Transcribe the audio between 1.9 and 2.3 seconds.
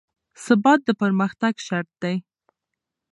دی